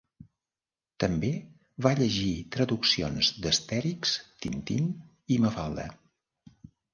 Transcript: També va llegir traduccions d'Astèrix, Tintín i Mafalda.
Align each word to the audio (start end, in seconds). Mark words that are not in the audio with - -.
També 1.01 1.27
va 1.85 1.91
llegir 1.99 2.31
traduccions 2.55 3.29
d'Astèrix, 3.45 4.15
Tintín 4.47 4.89
i 5.37 5.39
Mafalda. 5.45 5.87